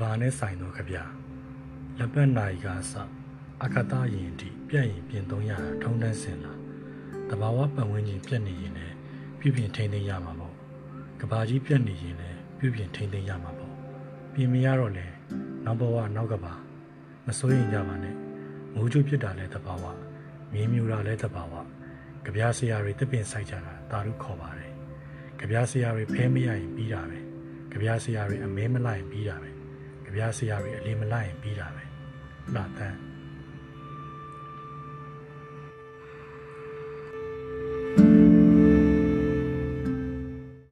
[0.00, 0.96] ဘာနဲ့ဆိုင်သောကြပြ
[1.98, 2.94] လက်ပတ်နိုင်ကားစ
[3.64, 6.52] အကတာရင်တိပြက်ရင်ပြင်သုံးရတာထုံးတန်းစင်လာ
[7.30, 8.94] တဘာဝပတ်ဝန်းကျင်ပြက်နေရင်လည်း
[9.38, 10.54] ပြုပြင်ထိန်းသိမ်းရမှာပေါ့
[11.20, 13.72] ကဘာကြီးပြက်နေရင်လည်းပြုပြင်ထိန်းသိမ်းရမှာပေါ့
[14.32, 15.06] ပြင်မရတော့လေ
[15.64, 16.54] နောက်ဘဝနောက်ကဘာ
[17.26, 18.16] မစိုးရင်ကြပါနဲ့
[18.74, 19.84] မိုးချိုးဖြစ်တာလည်းတဘာဝ
[20.52, 21.54] မင်းမြူတာလည်းတဘာဝ
[22.24, 24.72] ကြပြဆရာတွေတပင်ဆိုင်ကြတာတာတို့ခေါ်ပါတယ်
[25.38, 27.18] ကြပြဆရာတွေဖဲမရရင်ပြီးတာပဲ
[27.70, 29.50] ကြပြဆရာတွေအမဲမလိုက်ရင်ပြီးတာပဲ
[30.18, 31.84] ကြပြဆရာတွေအလေးမလိုက်ရင်ပြီးတာပဲ
[32.54, 32.98] လှတန်း